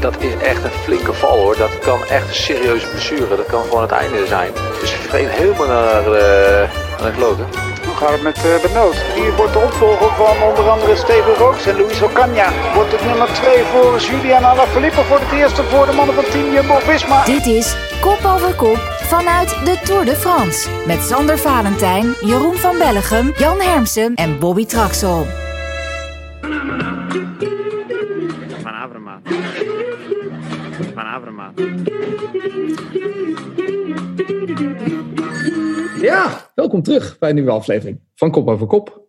[0.00, 1.56] dat is echt een flinke val hoor.
[1.56, 3.36] Dat kan echt een serieuze blessure.
[3.36, 4.50] Dat kan gewoon het einde zijn.
[4.80, 6.12] Dus vreemd helemaal naar, uh,
[6.98, 7.46] naar de kloten.
[7.86, 8.96] Hoe gaat het met uh, Benoot?
[9.14, 12.74] Hier wordt de opvolger van onder andere Steven Rooks en Luis Ocaña.
[12.74, 16.52] Wordt het nummer 2 voor Julian Alaphilippe voor het eerste voor de mannen van Team
[16.52, 17.24] Jumbo-Visma.
[17.24, 20.68] Dit is Kop over Kop vanuit de Tour de France.
[20.86, 25.26] Met Sander Valentijn, Jeroen van Bellegem, Jan Hermsen en Bobby Traxel.
[28.62, 29.20] Van Avermaat.
[36.00, 39.08] Ja, welkom terug bij een nieuwe aflevering van Kop over Kop.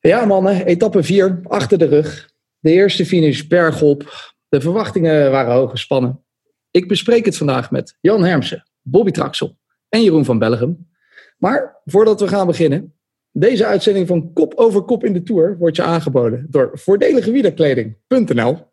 [0.00, 2.30] Ja mannen, etappe 4 achter de rug.
[2.58, 4.32] De eerste finish bergop.
[4.48, 6.24] De verwachtingen waren hoog gespannen.
[6.70, 9.56] Ik bespreek het vandaag met Jan Hermsen, Bobby Traxel
[9.88, 10.90] en Jeroen van Bellegem.
[11.38, 12.94] Maar voordat we gaan beginnen,
[13.30, 18.71] deze uitzending van Kop over Kop in de Tour wordt je aangeboden door voordeligewielerkleding.nl.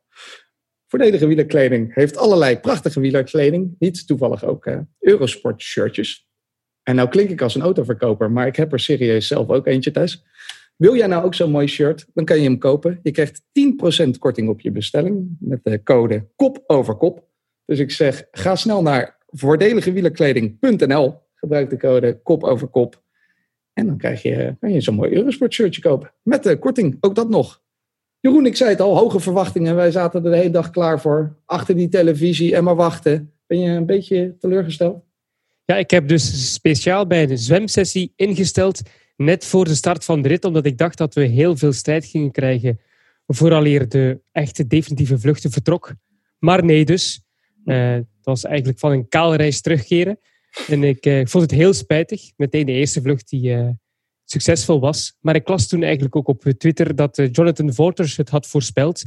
[0.89, 6.27] Voordelige wielerkleding heeft allerlei prachtige wielerkleding, niet toevallig ook uh, Eurosport shirtjes.
[6.83, 9.91] En nou klink ik als een autoverkoper, maar ik heb er serieus zelf ook eentje
[9.91, 10.23] thuis.
[10.75, 12.05] Wil jij nou ook zo'n mooi shirt?
[12.13, 12.99] Dan kan je hem kopen.
[13.03, 13.41] Je krijgt
[14.05, 17.27] 10% korting op je bestelling met de code KOP over kop.
[17.65, 21.21] Dus ik zeg, ga snel naar voordeligewielerkleding.nl.
[21.35, 23.03] Gebruik de code kop over kop.
[23.73, 26.13] En dan krijg je, kan je zo'n mooi Eurosport shirtje kopen.
[26.23, 27.61] Met de korting, ook dat nog.
[28.19, 29.75] Jeroen, ik zei het al, hoge verwachtingen.
[29.75, 31.35] Wij zaten er de hele dag klaar voor.
[31.45, 33.33] Achter die televisie en maar wachten.
[33.47, 35.03] Ben je een beetje teleurgesteld?
[35.65, 38.81] Ja, ik heb dus speciaal bij de zwemsessie ingesteld.
[39.15, 40.45] Net voor de start van de rit.
[40.45, 42.79] Omdat ik dacht dat we heel veel strijd gingen krijgen.
[43.27, 45.93] Vooraleer de echte definitieve vluchten vertrok.
[46.39, 47.21] Maar nee dus.
[47.65, 50.19] Uh, het was eigenlijk van een kaalreis terugkeren.
[50.67, 52.21] En ik uh, vond het heel spijtig.
[52.35, 53.69] Meteen de eerste vlucht die uh,
[54.31, 55.17] succesvol was.
[55.19, 59.03] Maar ik las toen eigenlijk ook op Twitter dat Jonathan Voters het had voorspeld.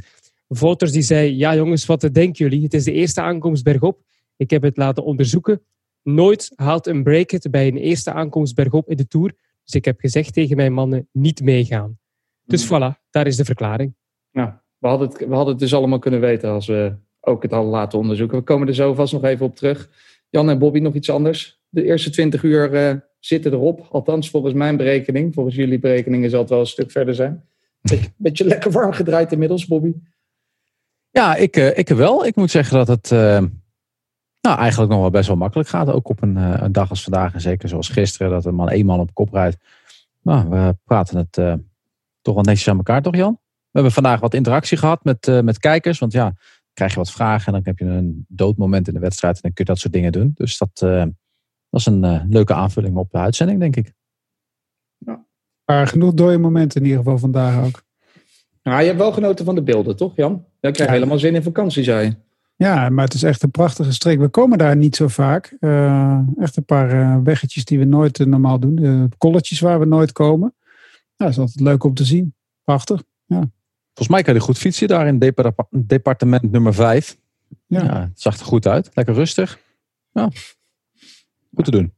[0.47, 2.63] Voters die zei, ja jongens, wat denken jullie?
[2.63, 4.01] Het is de eerste aankomst bergop.
[4.37, 5.61] Ik heb het laten onderzoeken.
[6.03, 9.33] Nooit haalt een break het bij een eerste aankomst bergop in de Tour.
[9.63, 11.97] Dus ik heb gezegd tegen mijn mannen, niet meegaan.
[12.45, 12.77] Dus mm.
[12.77, 13.95] voilà, daar is de verklaring.
[14.31, 17.53] Nou, we hadden, het, we hadden het dus allemaal kunnen weten als we ook het
[17.53, 18.37] al laten onderzoeken.
[18.37, 19.89] We komen er zo vast nog even op terug.
[20.29, 21.61] Jan en Bobby, nog iets anders.
[21.69, 23.87] De eerste 20 uur uh, zitten erop.
[23.91, 25.33] Althans, volgens mijn berekening.
[25.33, 27.43] Volgens jullie berekeningen zal het wel een stuk verder zijn.
[27.81, 29.93] Beetje, beetje lekker warm gedraaid inmiddels, Bobby.
[31.09, 32.25] Ja, ik, uh, ik wel.
[32.25, 33.19] Ik moet zeggen dat het uh,
[34.41, 35.89] nou, eigenlijk nog wel best wel makkelijk gaat.
[35.89, 37.33] Ook op een, een, dag als vandaag.
[37.33, 39.57] En zeker zoals gisteren, dat een man één man op kop rijdt.
[40.21, 41.59] Nou, we praten het
[42.21, 43.31] toch wel netjes aan elkaar, toch Jan?
[43.41, 45.99] We hebben vandaag wat interactie gehad met, met kijkers.
[45.99, 46.33] Want ja,
[46.73, 49.53] krijg je wat vragen en dan heb je een doodmoment in de wedstrijd en dan
[49.53, 50.31] kun je dat soort dingen doen.
[50.35, 50.81] Dus dat,
[51.73, 53.93] dat is een uh, leuke aanvulling op de uitzending, denk ik.
[54.97, 55.25] Ja.
[55.65, 57.83] Maar genoeg dode momenten in ieder geval vandaag ook.
[58.63, 60.45] Nou, je hebt wel genoten van de beelden, toch Jan?
[60.59, 62.15] Dan krijg je helemaal zin in vakantie, zei je.
[62.55, 64.19] Ja, maar het is echt een prachtige streek.
[64.19, 65.57] We komen daar niet zo vaak.
[65.59, 68.75] Uh, echt een paar weggetjes die we nooit normaal doen.
[68.75, 70.53] De kolletjes waar we nooit komen.
[71.15, 72.35] Ja, dat is altijd leuk om te zien.
[72.63, 73.49] Prachtig, ja.
[73.85, 75.33] Volgens mij kan je goed fietsen daar in
[75.71, 77.17] departement nummer 5.
[77.67, 77.83] Ja.
[77.83, 78.01] ja.
[78.01, 78.89] het zag er goed uit.
[78.93, 79.59] Lekker rustig.
[80.11, 80.29] Ja.
[81.55, 81.93] Goed te doen.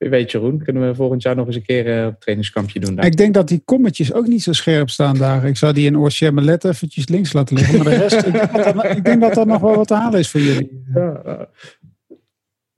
[0.00, 3.06] Wie weet Jeroen, kunnen we volgend jaar nog eens een keer uh, trainingskampje doen daar.
[3.06, 5.44] Ik denk dat die kommetjes ook niet zo scherp staan daar.
[5.44, 7.78] Ik zou die in Oorchemelet eventjes links laten liggen.
[7.78, 10.18] Maar de rest, ik, denk dat, ik denk dat er nog wel wat te halen
[10.18, 10.82] is voor jullie.
[10.94, 11.48] Ja,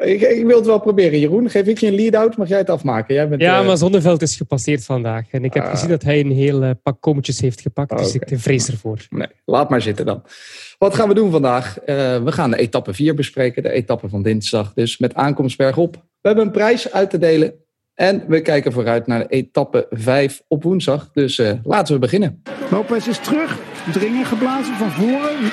[0.04, 1.50] ik, ik, wil het wel proberen, Jeroen.
[1.50, 3.14] Geef ik je een lead-out, mag jij het afmaken?
[3.14, 3.66] Jij bent, ja, uh...
[3.66, 5.24] maar Zonneveld is gepasseerd vandaag.
[5.30, 5.70] En ik heb ah.
[5.70, 7.98] gezien dat hij een heel uh, pak kommetjes heeft gepakt.
[7.98, 8.28] dus okay.
[8.32, 9.06] ik vrees ervoor.
[9.10, 10.22] Nee, laat maar zitten dan.
[10.78, 11.78] Wat gaan we doen vandaag?
[11.80, 11.86] Uh,
[12.22, 13.62] we gaan de etappe 4 bespreken.
[13.62, 14.72] De etappe van dinsdag.
[14.74, 15.94] Dus met aankomst bergop.
[15.94, 17.54] We hebben een prijs uit te delen.
[17.94, 21.10] En we kijken vooruit naar de etappe 5 op woensdag.
[21.12, 22.42] Dus laten we beginnen.
[22.70, 23.58] Lopez is terug.
[23.92, 25.50] Dringen geblazen van voren.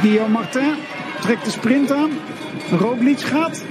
[0.00, 0.74] Guillaume Martin
[1.20, 2.10] trekt de sprint aan.
[2.70, 3.64] Roglic gaat.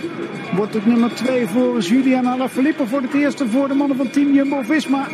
[0.56, 4.34] Wordt het nummer 2 voor Julian Alaphilippe voor het eerste voor de mannen van Team
[4.34, 5.08] Jumbo-Visma.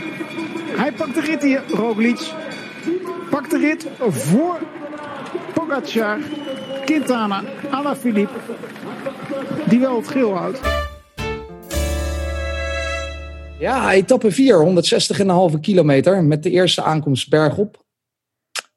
[0.76, 2.34] Hij pakt de rit hier, Roglic.
[3.30, 4.60] Pakt de rit voor
[5.54, 6.20] Pogacar,
[6.86, 8.40] Quintana, Alaphilippe.
[9.70, 10.60] Die wel het geel houdt.
[13.60, 14.66] Ja, etappe 4,
[15.54, 17.84] 160,5 kilometer met de eerste aankomst bergop.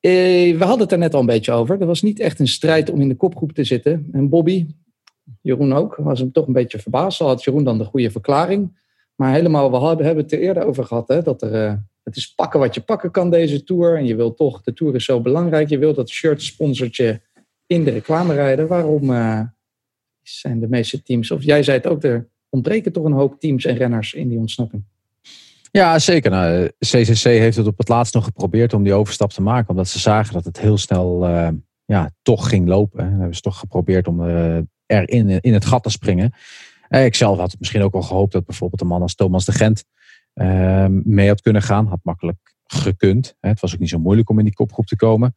[0.00, 0.12] Eh,
[0.58, 1.80] we hadden het er net al een beetje over.
[1.80, 4.08] Er was niet echt een strijd om in de kopgroep te zitten.
[4.12, 4.66] En Bobby,
[5.40, 7.20] Jeroen ook, was hem toch een beetje verbaasd.
[7.20, 8.84] Al had Jeroen dan de goede verklaring.
[9.14, 11.08] Maar helemaal, we hebben het er eerder over gehad.
[11.08, 13.96] Hè, dat er, uh, het is pakken wat je pakken kan deze Tour.
[13.96, 15.68] En je wil toch, de Tour is zo belangrijk.
[15.68, 17.20] Je wilt dat shirt sponsortje
[17.66, 18.66] in de reclame rijden.
[18.66, 19.40] Waarom uh,
[20.22, 23.64] zijn de meeste teams, of jij zei het ook, er ontbreken toch een hoop teams
[23.64, 24.84] en renners in die ontsnapping.
[25.70, 26.30] Ja, zeker.
[26.78, 29.70] CCC nou, heeft het op het laatst nog geprobeerd om die overstap te maken.
[29.70, 31.26] Omdat ze zagen dat het heel snel
[31.84, 33.00] ja, toch ging lopen.
[33.00, 34.20] En hebben ze toch geprobeerd om
[34.86, 36.32] erin in het gat te springen.
[36.88, 39.52] Uh, ik zelf had misschien ook wel gehoopt dat bijvoorbeeld een man als Thomas de
[39.52, 39.84] Gent
[40.34, 41.86] uh, mee had kunnen gaan.
[41.86, 43.36] Had makkelijk gekund.
[43.40, 43.48] Hè.
[43.48, 45.34] Het was ook niet zo moeilijk om in die kopgroep te komen.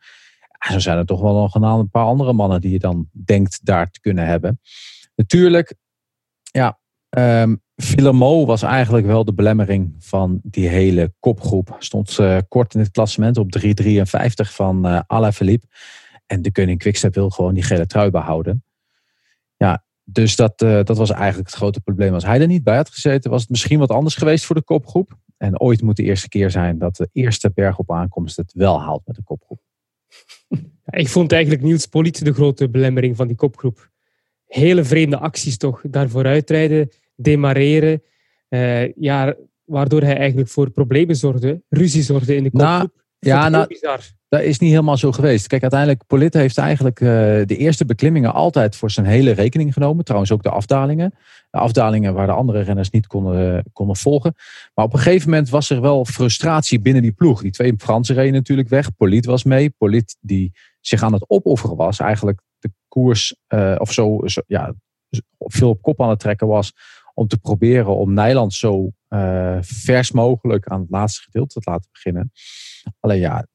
[0.60, 3.66] En zo zijn er toch wel nog een paar andere mannen die je dan denkt
[3.66, 4.60] daar te kunnen hebben.
[5.16, 5.76] Natuurlijk,
[6.42, 6.80] ja,
[7.10, 7.62] um,
[8.46, 11.76] was eigenlijk wel de belemmering van die hele kopgroep.
[11.80, 13.72] Stond uh, kort in het klassement op 3,53
[14.36, 15.68] van uh, Alaphilippe.
[16.26, 18.64] En de koning Quickstep wil gewoon die gele trui behouden.
[19.60, 22.14] Ja, dus dat, uh, dat was eigenlijk het grote probleem.
[22.14, 24.62] Als hij er niet bij had gezeten, was het misschien wat anders geweest voor de
[24.62, 25.18] kopgroep.
[25.38, 28.82] En ooit moet de eerste keer zijn dat de eerste berg op aankomst het wel
[28.82, 29.62] haalt met de kopgroep.
[30.86, 33.90] Ik vond eigenlijk Niels Politie de grote belemmering van die kopgroep.
[34.46, 35.82] Hele vreemde acties toch.
[35.90, 38.04] Daarvoor uitrijden, demareren.
[38.50, 41.62] Uh, ja, waardoor hij eigenlijk voor problemen zorgde.
[41.70, 42.70] Ruzie zorgde in de kopgroep.
[42.70, 42.90] Nou,
[43.20, 43.68] ja, nou,
[44.30, 45.48] dat is niet helemaal zo geweest.
[45.48, 47.10] Kijk, uiteindelijk, Polit heeft eigenlijk uh,
[47.46, 50.06] de eerste beklimmingen altijd voor zijn hele rekening genomen.
[50.06, 51.14] Trouwens ook de afdalingen.
[51.50, 54.34] De afdalingen waar de andere renners niet konden, konden volgen.
[54.74, 57.42] Maar op een gegeven moment was er wel frustratie binnen die ploeg.
[57.42, 58.96] Die twee Fransen reden natuurlijk weg.
[58.96, 59.70] Polit was mee.
[59.70, 62.00] Polit die zich aan het opofferen was.
[62.00, 64.74] Eigenlijk de koers uh, of zo, zo, ja,
[65.38, 66.74] veel op kop aan het trekken was.
[67.14, 71.90] Om te proberen om Nijland zo uh, vers mogelijk aan het laatste gedeelte te laten
[71.92, 72.32] beginnen.
[73.00, 73.48] Alleen ja,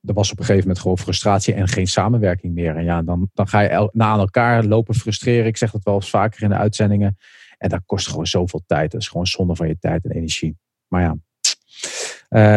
[0.00, 2.76] er was op een gegeven moment gewoon frustratie en geen samenwerking meer.
[2.76, 5.46] En ja, dan, dan ga je na aan elkaar lopen frustreren.
[5.46, 7.16] Ik zeg dat wel eens vaker in de uitzendingen.
[7.58, 8.90] En dat kost gewoon zoveel tijd.
[8.90, 10.56] Dat is gewoon zonde van je tijd en energie.
[10.86, 11.16] Maar ja,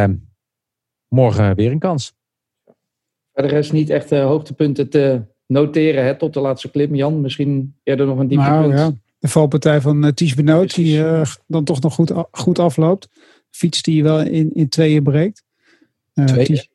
[0.07, 0.15] uh,
[1.07, 2.13] morgen weer een kans.
[3.33, 6.95] Verder is niet echt uh, hoogtepunten te noteren hè, tot de laatste klim.
[6.95, 8.73] Jan, misschien eerder nog een dieptepunt.
[8.73, 8.91] Nou, ja.
[9.19, 13.09] De valpartij van uh, Ties Benoot, die uh, dan toch nog goed, goed afloopt.
[13.49, 15.43] Fiets die je wel in, in tweeën breekt.
[16.13, 16.69] Ties,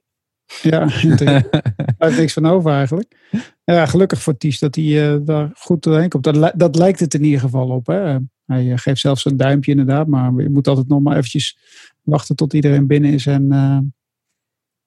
[0.62, 0.88] ja,
[1.98, 3.16] daar niks van over eigenlijk.
[3.64, 6.24] Ja, gelukkig voor Ties dat hij uh, daar goed doorheen komt.
[6.24, 7.86] Dat, dat lijkt het in ieder geval op.
[7.86, 8.18] Hè.
[8.46, 10.06] Hij uh, geeft zelfs een duimpje inderdaad.
[10.06, 11.58] Maar je moet altijd nog maar eventjes
[12.02, 13.26] wachten tot iedereen binnen is.
[13.26, 13.78] En uh,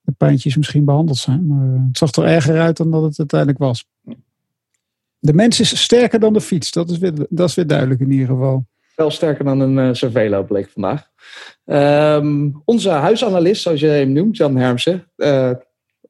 [0.00, 1.46] de pijntjes misschien behandeld zijn.
[1.46, 3.84] Maar het zag er erger uit dan dat het uiteindelijk was.
[5.18, 6.70] De mens is sterker dan de fiets.
[6.70, 8.66] Dat is weer, dat is weer duidelijk in ieder geval.
[9.00, 11.08] Wel sterker dan een uh, surveilo bleek vandaag.
[12.16, 15.50] Um, onze huisanalist, zoals je hem noemt, Jan Hermsen, uh,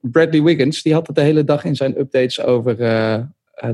[0.01, 3.19] Bradley Wiggins, die had het de hele dag in zijn updates over uh,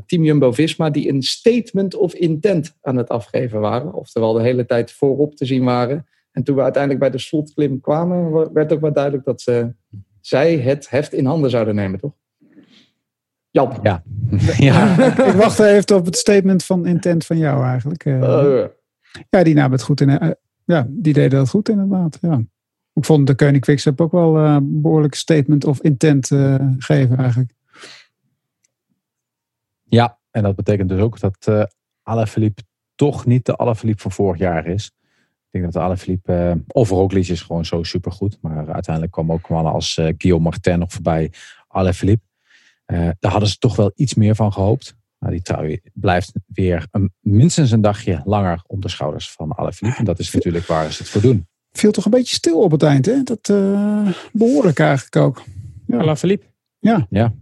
[0.07, 3.95] Team Jumbo-Visma, die een statement of intent aan het afgeven waren.
[3.95, 6.07] Oftewel de hele tijd voorop te zien waren.
[6.33, 9.75] En toen we uiteindelijk bij de slotklim kwamen, werd ook wel duidelijk dat ze,
[10.21, 12.13] zij het heft in handen zouden nemen, toch?
[13.51, 13.79] Jan.
[13.83, 14.03] Ja.
[14.59, 14.99] ja.
[15.27, 18.05] Ik wacht even op het statement van intent van jou eigenlijk.
[18.05, 18.65] Uh,
[19.31, 22.19] ja, die namen het goed in ja, die deden dat goed inderdaad.
[22.21, 22.43] Ja.
[22.93, 26.27] Ik vond de Koning Quickstep ook wel een uh, behoorlijk statement of intent
[26.79, 27.55] geven eigenlijk.
[29.83, 31.63] Ja, en dat betekent dus ook dat uh,
[32.03, 32.63] Alaphilippe
[32.95, 34.87] toch niet de Alaphilippe van vorig jaar is.
[35.51, 38.39] Ik denk dat Alaphilippe, uh, of Roglic is gewoon zo supergoed.
[38.41, 41.33] Maar uiteindelijk kwam ook mannen als Guillaume Martin nog voorbij.
[41.69, 42.25] Alaphilippe.
[43.19, 44.96] Daar hadden ze toch wel iets meer van gehoopt.
[45.19, 49.99] Nou, die trui blijft weer een, minstens een dagje langer om de schouders van Alaphilippe.
[49.99, 51.47] En dat is natuurlijk waar ze het voor doen.
[51.73, 53.23] Viel toch een beetje stil op het eind, hè?
[53.23, 55.43] Dat uh, behoorlijk eigenlijk ook.
[55.87, 55.99] Ja.
[55.99, 56.47] Alaphilippe?
[56.79, 57.07] Ja.
[57.11, 57.35] Ja.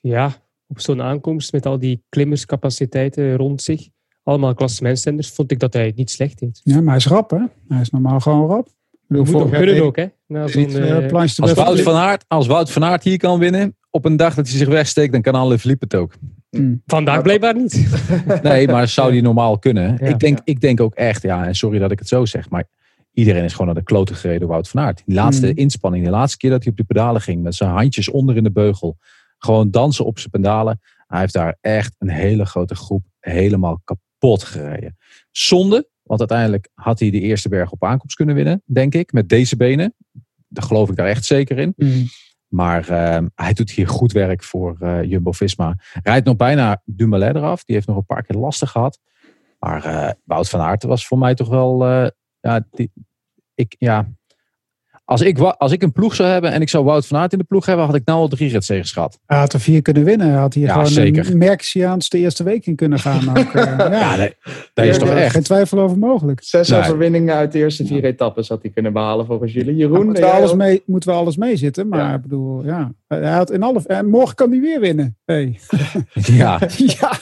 [0.00, 0.32] Ja,
[0.66, 3.88] op zo'n aankomst met al die klimmerscapaciteiten rond zich.
[4.22, 6.60] Allemaal klassementstenders, vond ik dat hij het niet slecht deed.
[6.64, 7.44] Ja, maar hij is rap, hè?
[7.68, 8.68] Hij is normaal gewoon rap.
[9.08, 10.06] Ik bedoel, kunnen ook, hè?
[10.26, 14.04] Na zo'n, uh, als, Wout van Aert, als Wout van Aert hier kan winnen, op
[14.04, 16.14] een dag dat hij zich wegsteekt, dan kan Alaphilippe het ook.
[16.50, 16.82] Mm.
[16.86, 18.02] Vandaag blijkbaar niet.
[18.42, 19.96] nee, maar zou die normaal kunnen?
[20.00, 20.42] Ja, ik, denk, ja.
[20.44, 22.64] ik denk ook echt, ja, en sorry dat ik het zo zeg, maar
[23.12, 25.02] iedereen is gewoon naar de klote gereden Wout van Aert.
[25.06, 25.56] Die laatste mm.
[25.56, 28.42] inspanning, de laatste keer dat hij op de pedalen ging, met zijn handjes onder in
[28.42, 28.96] de beugel,
[29.38, 30.80] gewoon dansen op zijn pedalen.
[31.06, 34.96] Hij heeft daar echt een hele grote groep helemaal kapot gereden.
[35.30, 39.28] Zonde, want uiteindelijk had hij de eerste berg op aankomst kunnen winnen, denk ik, met
[39.28, 39.94] deze benen.
[40.48, 41.72] Daar geloof ik daar echt zeker in.
[41.76, 42.06] Mm.
[42.48, 45.76] Maar uh, hij doet hier goed werk voor uh, Jumbo-Visma.
[46.02, 47.64] Rijdt nog bijna Dumoulin eraf.
[47.64, 49.00] Die heeft nog een paar keer lastig gehad.
[49.58, 51.84] Maar uh, Wout van Aert was voor mij toch wel...
[52.40, 52.92] ja, die,
[53.54, 54.08] ik, ja,
[55.08, 57.38] als ik, als ik een ploeg zou hebben en ik zou Wout van Aert in
[57.38, 59.18] de ploeg hebben, had ik nou al drie ritzegens gehad.
[59.26, 60.28] Hij had er vier kunnen winnen.
[60.28, 61.30] Hij had hier ja, gewoon zeker.
[61.30, 63.28] een Merksiaans de eerste week in kunnen gaan.
[63.38, 64.34] Ook, uh, ja, ja nee,
[64.74, 65.32] dat is toch echt.
[65.32, 66.42] Geen twijfel over mogelijk.
[66.42, 66.80] Zes nee.
[66.80, 68.08] overwinningen uit de eerste vier ja.
[68.08, 69.76] etappes had hij kunnen behalen volgens jullie.
[69.76, 71.88] Jeroen, moeten, we alles mee, moeten we alles meezitten.
[71.88, 72.92] Maar ik bedoel, ja.
[73.06, 75.16] Hij had in alle, en morgen kan hij weer winnen.
[75.24, 75.58] Hey.
[76.12, 76.60] ja.
[77.00, 77.12] ja.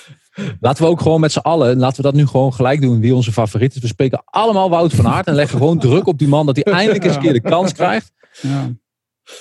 [0.60, 3.14] Laten we ook gewoon met z'n allen, laten we dat nu gewoon gelijk doen wie
[3.14, 3.80] onze favoriet is.
[3.80, 6.74] We spreken allemaal Wout van Aert en leggen gewoon druk op die man dat hij
[6.74, 8.12] eindelijk eens een keer de kans krijgt.
[8.42, 8.74] Ja.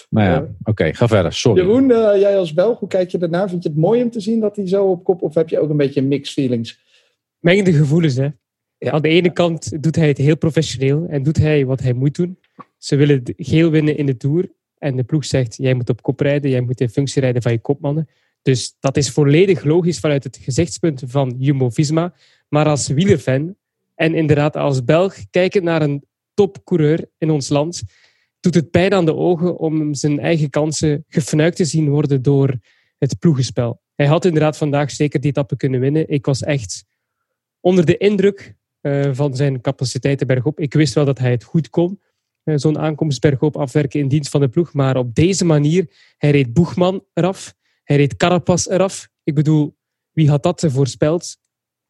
[0.09, 1.33] Maar ja, oké, ga verder.
[1.33, 1.61] Sorry.
[1.61, 3.49] Jeroen, eh, jij als Belg, hoe kijk je ernaar?
[3.49, 5.21] Vind je het mooi om te zien dat hij zo op kop...
[5.21, 6.79] of heb je ook een beetje mixed feelings?
[7.39, 8.29] Mengende gevoelens, hè.
[8.77, 8.91] Ja.
[8.91, 12.15] Aan de ene kant doet hij het heel professioneel en doet hij wat hij moet
[12.15, 12.39] doen.
[12.77, 14.51] Ze willen geel winnen in de Tour.
[14.77, 17.51] En de ploeg zegt, jij moet op kop rijden, jij moet in functie rijden van
[17.51, 18.07] je kopmannen.
[18.45, 22.13] Dus dat is volledig logisch vanuit het gezichtspunt van Jumbo-Visma.
[22.49, 23.55] Maar als wielerfan
[23.95, 27.83] en inderdaad als Belg, kijkend naar een topcoureur in ons land,
[28.39, 32.59] doet het pijn aan de ogen om zijn eigen kansen gefnuikt te zien worden door
[32.97, 33.81] het ploegenspel.
[33.95, 36.09] Hij had inderdaad vandaag zeker die etappe kunnen winnen.
[36.09, 36.85] Ik was echt
[37.59, 40.59] onder de indruk eh, van zijn capaciteiten bergop.
[40.59, 42.01] Ik wist wel dat hij het goed kon,
[42.43, 44.73] eh, zo'n aankomst bergop afwerken in dienst van de ploeg.
[44.73, 49.09] Maar op deze manier, hij reed Boegman eraf, hij reed Carapaz eraf.
[49.23, 49.75] Ik bedoel,
[50.11, 51.37] wie had dat voorspeld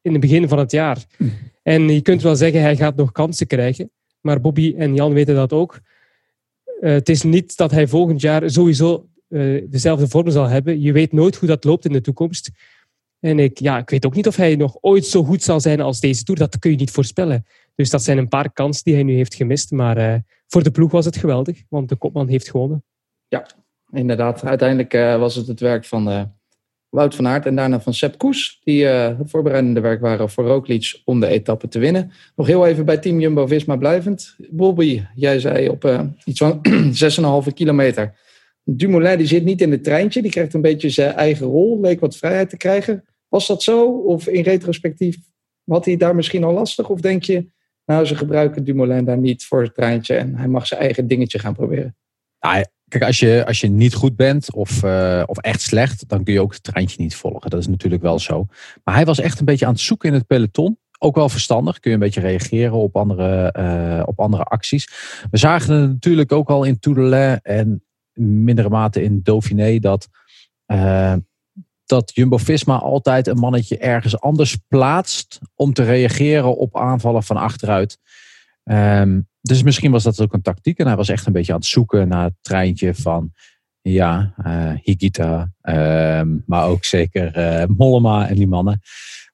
[0.00, 1.04] in het begin van het jaar?
[1.62, 3.90] En je kunt wel zeggen, hij gaat nog kansen krijgen.
[4.20, 5.80] Maar Bobby en Jan weten dat ook.
[6.80, 10.80] Eh, het is niet dat hij volgend jaar sowieso eh, dezelfde vorm zal hebben.
[10.80, 12.50] Je weet nooit hoe dat loopt in de toekomst.
[13.20, 15.80] En ik, ja, ik weet ook niet of hij nog ooit zo goed zal zijn
[15.80, 16.40] als deze Tour.
[16.40, 17.46] Dat kun je niet voorspellen.
[17.74, 19.70] Dus dat zijn een paar kansen die hij nu heeft gemist.
[19.70, 22.84] Maar eh, voor de ploeg was het geweldig, want de kopman heeft gewonnen.
[23.92, 26.22] Inderdaad, uiteindelijk eh, was het het werk van eh,
[26.88, 28.60] Wout van Aert en daarna van Sepp Koes.
[28.64, 32.12] Die eh, het voorbereidende werk waren voor Roglic om de etappe te winnen.
[32.36, 34.36] Nog heel even bij Team Jumbo-Visma blijvend.
[34.50, 36.60] Bobby, jij zei op iets van
[37.46, 38.14] 6,5 kilometer.
[38.64, 40.22] Dumoulin die zit niet in het treintje.
[40.22, 41.80] Die krijgt een beetje zijn eigen rol.
[41.80, 43.04] Leek wat vrijheid te krijgen.
[43.28, 43.90] Was dat zo?
[43.90, 45.16] Of in retrospectief
[45.64, 46.88] had hij daar misschien al lastig?
[46.88, 47.50] Of denk je,
[47.84, 50.14] nou ze gebruiken Dumoulin daar niet voor het treintje.
[50.14, 51.96] En hij mag zijn eigen dingetje gaan proberen.
[52.40, 56.24] Nou, kijk, als je, als je niet goed bent of, eh, of echt slecht, dan
[56.24, 57.50] kun je ook het treintje niet volgen.
[57.50, 58.46] Dat is natuurlijk wel zo.
[58.84, 60.78] Maar hij was echt een beetje aan het zoeken in het peloton.
[60.98, 61.80] Ook wel verstandig.
[61.80, 64.88] Kun je een beetje reageren op andere, eh, op andere acties.
[65.30, 70.08] We zagen het natuurlijk ook al in Tourdelais en in mindere mate in Dauphiné dat,
[70.66, 71.14] eh,
[71.84, 77.98] dat Jumbo-Visma altijd een mannetje ergens anders plaatst om te reageren op aanvallen van achteruit.
[78.66, 80.78] Ehm, dus misschien was dat ook een tactiek.
[80.78, 83.32] En hij was echt een beetje aan het zoeken naar het treintje van
[83.80, 85.50] ja, eh, Higita.
[85.60, 88.80] ehm, maar ook zeker eh, Mollema en die mannen.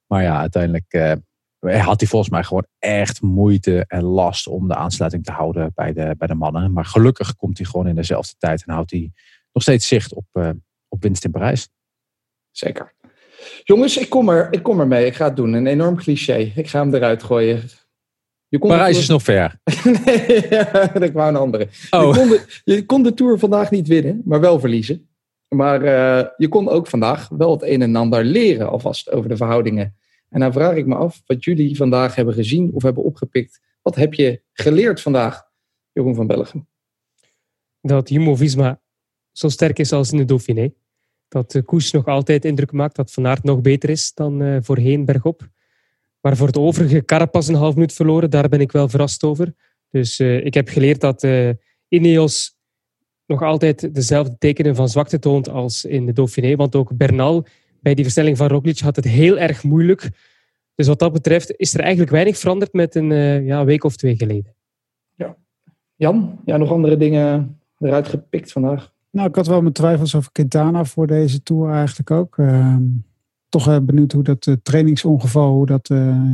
[0.06, 4.74] Maar ja, uiteindelijk eh, had hij volgens mij gewoon echt moeite en last om de
[4.74, 6.72] aansluiting te houden bij de, bij de mannen.
[6.72, 9.12] Maar gelukkig komt hij gewoon in dezelfde tijd en houdt hij
[9.52, 10.26] nog steeds zicht op,
[10.88, 11.68] op winst in Parijs.
[12.50, 12.94] Zeker.
[13.62, 15.06] Jongens, ik kom, er, ik kom er mee.
[15.06, 15.52] Ik ga het doen.
[15.52, 16.52] Een enorm cliché.
[16.54, 17.62] Ik ga hem eruit gooien.
[18.52, 19.60] Je kon Parijs de is nog ver.
[20.04, 21.68] nee, ja, ik wou een andere.
[21.90, 22.14] Oh.
[22.14, 25.08] Je, kon de, je kon de Tour vandaag niet winnen, maar wel verliezen.
[25.48, 29.36] Maar eh, je kon ook vandaag wel het een en ander leren alvast over de
[29.36, 29.96] verhoudingen.
[30.28, 33.60] En dan vraag ik me af wat jullie vandaag hebben gezien of hebben opgepikt.
[33.82, 35.42] Wat heb je geleerd vandaag,
[35.92, 36.68] Jeroen van Bellegem?
[37.80, 38.80] Dat Jumbo-Visma
[39.32, 40.72] zo sterk is als in de Dauphiné.
[41.28, 44.56] Dat de koers nog altijd indruk maakt dat Van Aert nog beter is dan eh,
[44.60, 45.48] voorheen bergop.
[46.22, 49.54] Maar voor het overige, Carapaz een half minuut verloren, daar ben ik wel verrast over.
[49.90, 51.50] Dus eh, ik heb geleerd dat eh,
[51.88, 52.56] Ineos
[53.26, 56.56] nog altijd dezelfde tekenen van zwakte toont als in de Dauphiné.
[56.56, 57.46] Want ook Bernal
[57.80, 60.10] bij die versnelling van Roglic had het heel erg moeilijk.
[60.74, 63.96] Dus wat dat betreft is er eigenlijk weinig veranderd met een eh, ja, week of
[63.96, 64.54] twee geleden.
[65.96, 68.92] Jan, ja, nog andere dingen eruit gepikt vandaag?
[69.10, 72.38] Nou, ik had wel mijn twijfels over Quintana voor deze Tour eigenlijk ook.
[72.38, 72.82] Ehm,
[73.52, 76.32] toch eh, benieuwd hoe dat eh, trainingsongeval hoe dat, eh,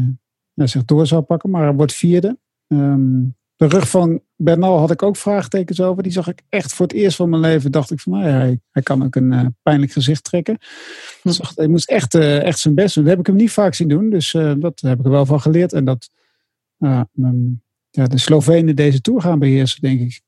[0.52, 1.50] ja, zich door zou pakken.
[1.50, 2.38] Maar hij wordt vierde.
[2.66, 3.22] Ehm,
[3.56, 6.02] de rug van Bernal had ik ook vraagtekens over.
[6.02, 7.72] Die zag ik echt voor het eerst van mijn leven.
[7.72, 10.58] Dacht ik van, nou ja, hij, hij kan ook een pijnlijk gezicht trekken.
[11.22, 13.04] Zag- hij moest echt, echt zijn best doen.
[13.04, 14.10] Dat heb ik hem niet vaak zien doen.
[14.10, 15.72] Dus eh, dat heb ik er wel van geleerd.
[15.72, 16.10] En dat
[17.90, 20.20] ja, de Slovenen deze Tour gaan beheersen, denk ik.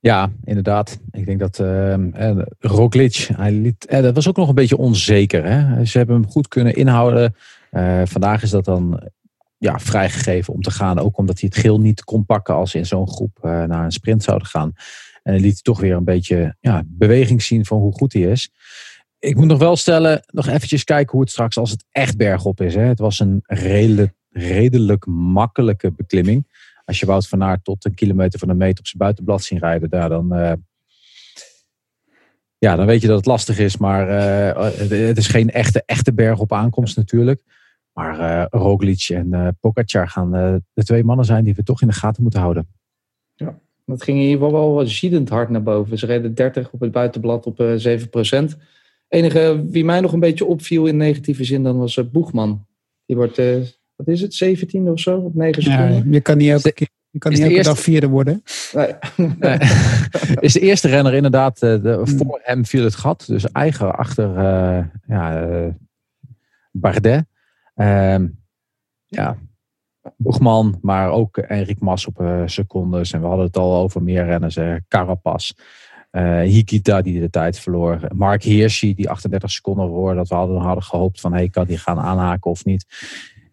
[0.00, 0.98] Ja, inderdaad.
[1.10, 5.44] Ik denk dat eh, Roglic, hij liet, eh, dat was ook nog een beetje onzeker.
[5.44, 5.84] Hè?
[5.84, 7.34] Ze hebben hem goed kunnen inhouden.
[7.70, 9.08] Eh, vandaag is dat dan
[9.58, 10.98] ja, vrijgegeven om te gaan.
[10.98, 13.92] Ook omdat hij het geel niet kon pakken als ze in zo'n groep naar een
[13.92, 14.72] sprint zouden gaan.
[15.22, 18.50] En liet toch weer een beetje ja, beweging zien van hoe goed hij is.
[19.18, 22.60] Ik moet nog wel stellen, nog eventjes kijken hoe het straks als het echt bergop
[22.60, 22.74] is.
[22.74, 22.82] Hè?
[22.82, 26.46] Het was een redelijk, redelijk makkelijke beklimming.
[26.88, 29.58] Als je Wout van Aert tot een kilometer van een meter op zijn buitenblad zien
[29.58, 30.52] rijden, daar dan, eh,
[32.58, 33.76] ja, dan weet je dat het lastig is.
[33.76, 37.42] Maar eh, het, het is geen echte, echte berg op aankomst natuurlijk.
[37.92, 41.82] Maar eh Roglic en eh Pogacar gaan eh, de twee mannen zijn die we toch
[41.82, 42.68] in de gaten moeten houden.
[43.84, 45.98] Dat ging in ieder geval wel ziedend hard naar boven.
[45.98, 47.98] Ze reden 30 op het buitenblad op eh
[48.52, 48.56] 7%
[49.08, 52.66] enige wie mij nog een beetje opviel in negatieve zin, dan was eh, Boegman.
[53.06, 53.60] Die wordt, eh,
[53.98, 56.12] wat is het, 17 of zo, op 9 Ja, seconden.
[56.12, 58.42] je kan niet elke keer Je kan Is niet elke eerste- dag vierde worden.
[58.72, 58.92] Nee.
[59.38, 59.58] Nee.
[60.46, 62.06] is de eerste renner inderdaad, eh, de, Hmm.
[62.18, 63.24] voor hem viel het gat.
[63.26, 65.68] Dus eigen achter eh, ja, eh,
[66.72, 67.24] Bardet.
[67.74, 68.26] Ehm,
[69.06, 69.36] ja,
[70.16, 73.12] Boegman, maar ook Enric Mas op secondes.
[73.12, 74.56] En we hadden het al over meer renners.
[74.56, 75.50] eh Carapaz,
[76.10, 78.00] eh, Hikita die de tijd verloor.
[78.14, 81.78] Mark Hirschi die 38 seconden voor dat we hadden, hadden gehoopt van hey, kan die
[81.78, 82.86] gaan aanhaken of niet.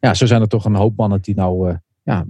[0.06, 2.26] Ja, zo zijn er toch een hoop mannen die nou eh, ja,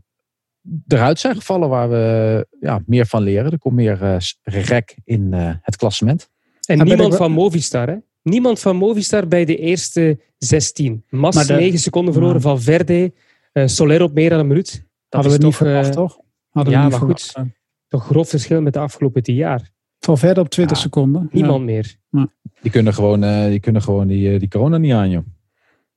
[0.88, 3.51] eruit zijn gevallen waar we ja, meer van leren.
[3.51, 6.29] Er komt meer eh, rek in eh, het klassement.
[6.65, 7.96] En niemand van Movistar, hè?
[8.22, 11.03] Niemand van Movistar bij de eerste 16.
[11.10, 13.13] Mas Maar de- 9 seconden verloren van Verde.
[13.51, 14.72] eh Soler op meer dan een minuut.
[15.10, 16.20] Dat Hadden we niet toch, verwacht, toch?
[16.50, 17.34] Hadden ja, we niet maar goed.
[17.88, 19.70] toch een groot verschil met de afgelopen tien jaar.
[20.00, 21.29] Van verder op 20 Ja, seconden.
[21.32, 21.96] Niemand meer.
[22.62, 25.25] Die kunnen gewoon, eh, die, kunnen gewoon die, eh, die corona niet aan, joh.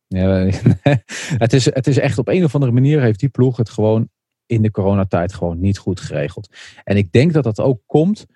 [0.08, 0.48] Ja,
[1.44, 4.08] het, is, het is echt op een of andere manier heeft die ploeg het gewoon
[4.46, 6.56] in de coronatijd gewoon niet goed geregeld.
[6.84, 8.26] En ik denk dat dat ook komt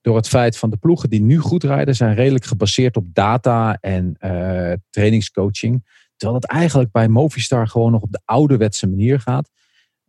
[0.00, 3.78] door het feit van de ploegen die nu goed rijden, zijn redelijk gebaseerd op data
[3.80, 5.84] en eh, trainingscoaching.
[6.16, 9.50] Terwijl het eigenlijk bij Movistar gewoon nog op de ouderwetse manier gaat.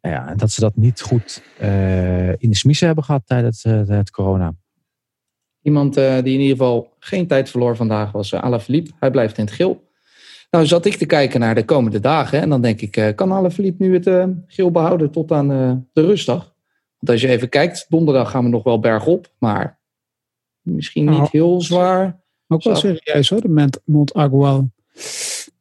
[0.02, 3.64] Nou Ja, en dat ze dat niet goed eh, in de smiezen hebben gehad tijdens
[3.64, 4.56] eh, het corona.
[5.62, 8.92] Iemand die in ieder geval geen tijd verloor vandaag was uh, Alaphilippe.
[9.00, 9.83] Hij blijft in het geel.
[10.54, 12.42] Nou zat ik te kijken naar de komende dagen.
[12.42, 15.74] En dan denk ik, eh, kan Alaphilippe nu het eh, geel behouden tot aan eh,
[15.94, 16.54] de rustdag?
[17.00, 19.34] Want als je even kijkt, donderdag gaan we nog wel bergop.
[19.40, 19.80] Maar
[20.62, 22.22] misschien niet Nou, heel zwaar.
[22.48, 24.72] Ook wel serieus hoor, de Mont- Agual.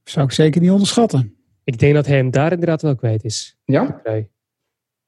[0.05, 1.37] Zou ik zeker niet onderschatten.
[1.65, 3.57] Ik denk dat hij hem daar inderdaad wel kwijt is.
[3.65, 4.01] Ja?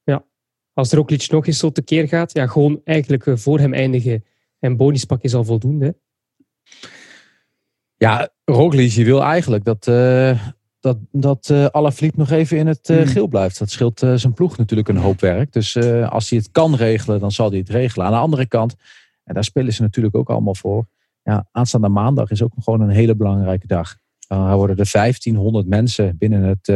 [0.03, 0.25] Ja.
[0.73, 4.25] Als Roglic nog eens tot de keer gaat, ja, gewoon eigenlijk voor hem eindigen
[4.59, 5.95] en bonuspak is al voldoende.
[8.05, 10.39] Ja, Roglic die wil eigenlijk dat, eh
[10.79, 13.07] dat, dat eh Alaphilippe nog even in het eh, Hmm.
[13.07, 13.59] geel blijft.
[13.59, 15.53] Dat scheelt zijn ploeg natuurlijk een hoop werk.
[15.53, 15.77] Dus
[16.09, 18.05] als hij het kan regelen, dan zal hij het regelen.
[18.05, 18.75] Aan de andere kant,
[19.23, 20.87] en daar spelen ze natuurlijk ook allemaal voor.
[21.23, 23.97] Ja, aanstaande maandag is ook gewoon een hele belangrijke dag.
[24.27, 26.67] Dan worden er 1500 mensen binnen het,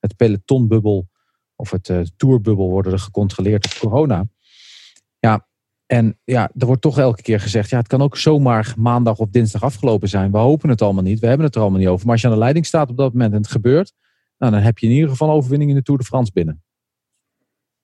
[0.00, 1.08] het pelotonbubbel
[1.56, 4.26] of het tourbubbel worden er gecontroleerd op corona.
[5.92, 9.28] En ja, er wordt toch elke keer gezegd, ja, het kan ook zomaar maandag of
[9.30, 10.30] dinsdag afgelopen zijn.
[10.30, 12.04] We hopen het allemaal niet, we hebben het er allemaal niet over.
[12.04, 13.92] Maar als je aan de leiding staat op dat moment en het gebeurt,
[14.38, 16.62] nou, dan heb je in ieder geval een overwinning in de Tour de France binnen.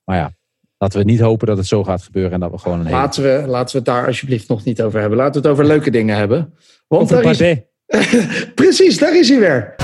[0.04, 0.32] Maar ja,
[0.78, 2.98] laten we niet hopen dat het zo gaat gebeuren en dat we gewoon een hele...
[2.98, 5.18] Laten we, laten we het daar alsjeblieft nog niet over hebben.
[5.18, 6.54] Laten we het over leuke dingen hebben.
[6.86, 7.60] Want Over daar is,
[8.54, 9.74] precies, daar is hij weer.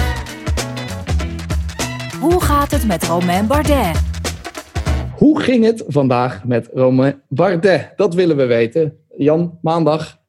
[2.20, 4.13] Hoe gaat het met Romain Bardet?
[5.16, 7.92] Hoe ging het vandaag met Romain Bardet?
[7.96, 8.98] Dat willen we weten.
[9.16, 10.20] Jan, maandag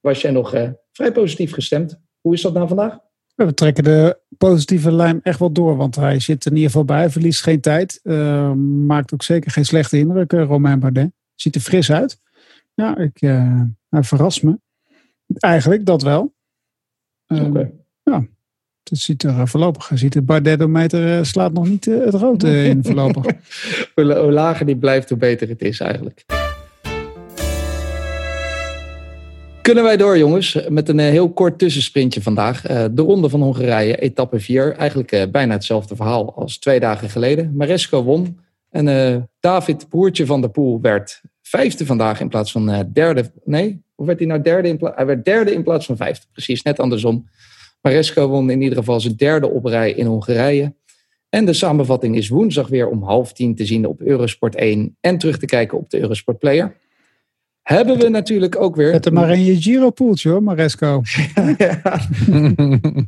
[0.00, 2.00] was jij nog eh, vrij positief gestemd.
[2.20, 2.98] Hoe is dat nou vandaag?
[3.34, 5.76] We trekken de positieve lijn echt wel door.
[5.76, 7.10] Want hij zit er in ieder geval bij.
[7.10, 8.00] Verliest geen tijd.
[8.02, 8.52] eh,
[8.86, 10.32] maakt ook zeker geen slechte indruk.
[10.32, 11.10] eh, Romain Bardet.
[11.34, 12.20] Ziet er fris uit.
[12.74, 14.58] Ja, ik, eh, hij verrast me.
[15.38, 16.34] Eigenlijk dat wel.
[17.26, 17.72] Eh, Oké.
[18.88, 19.90] Het ziet er eh, voorlopig.
[19.94, 23.24] Ziet de Bardet-meter slaat nog niet eh, het rood eh, in voorlopig.
[23.94, 26.24] Hoe, lager die blijft, hoe beter het is eigenlijk.
[29.66, 32.66] Kunnen wij door, jongens, met een eh, heel kort tussensprintje vandaag.
[32.66, 34.74] Eh, de Ronde van Hongarije, etappe 4.
[34.76, 37.52] Eigenlijk eh, bijna hetzelfde verhaal als twee dagen geleden.
[37.56, 38.38] Maresco won.
[38.70, 43.30] En eh, David Boertje van der Poel werd vijfde vandaag in plaats van eh, derde.
[43.44, 44.68] Nee, hoe werd hij nou derde?
[44.68, 46.26] In hij werd derde in plaats van vijfde.
[46.32, 47.28] Precies, net andersom.
[47.86, 50.74] Maresco won in ieder geval zijn derde op rij in Hongarije.
[51.28, 55.18] En de samenvatting is woensdag weer om half tien te zien op Eurosport 1 en
[55.18, 56.76] terug te kijken op de Eurosport Player.
[57.62, 58.92] Hebben we natuurlijk ook weer.
[58.92, 61.02] Zet hem maar in je Giro-poeltje hoor, Maresco.
[61.58, 61.80] ja.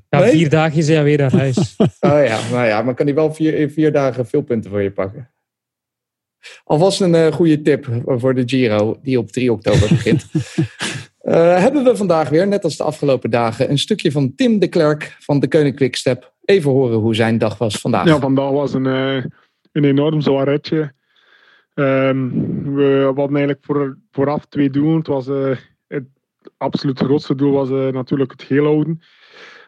[0.08, 0.30] Ja, Nee?
[0.30, 1.76] vier dagen is hij weer naar huis.
[2.00, 4.82] Oh ja, nou ja, maar kan hij wel vier, in vier dagen veel punten voor
[4.82, 5.30] je pakken.
[6.64, 10.26] Alvast een eh, goede tip voor de Giro, die op 3 oktober begint.
[11.28, 14.68] Eh, hebben we vandaag weer, net als de afgelopen dagen, een stukje van Tim de
[14.68, 16.32] Klerk van de Koning Quickstep.
[16.44, 18.06] Even horen hoe zijn dag was vandaag.
[18.06, 19.24] Ja, vandaag was een, eh,
[19.72, 20.48] een enorm zwaar.
[20.48, 22.28] Ehm,
[22.74, 24.96] we hadden eigenlijk voor, vooraf twee doelen.
[24.96, 26.04] Het, was, eh, het
[26.56, 29.00] absoluut grootste doel was natuurlijk het geel houden.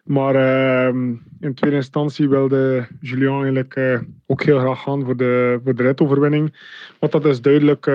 [0.05, 5.75] Maar ehm, in tweede instantie wilde Julian eigenlijk ook heel graag gaan voor de, voor
[5.75, 6.57] de ritoverwinning.
[6.99, 7.87] Want dat is duidelijk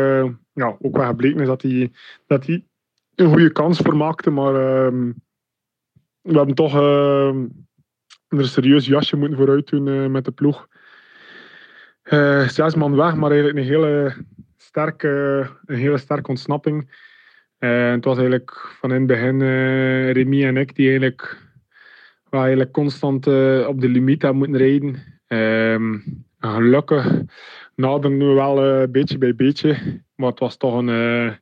[0.53, 1.91] ja, ook wel gebleken is dat hij,
[2.27, 2.63] dat hij
[3.15, 4.29] een goede kans voor maakte.
[4.29, 5.11] Maar ehm,
[6.21, 7.45] we hebben toch ehm,
[8.27, 10.67] een serieus jasje moeten vooruit doen eh, met de ploeg.
[12.01, 14.15] Eh, zes man weg, maar eigenlijk een hele
[14.57, 15.07] sterke,
[15.65, 17.03] een hele sterke ontsnapping.
[17.57, 19.39] Eh, het was eigenlijk van in het begin
[20.11, 21.37] Remy en ik die eigenlijk,
[22.29, 23.27] wel eigenlijk constant
[23.67, 25.13] op de limiet hebben moeten rijden.
[25.27, 25.97] Ehm,
[26.39, 27.23] gelukkig
[27.75, 30.01] naderden we wel eh, beetje bij beetje.
[30.15, 31.39] Maar het was toch een,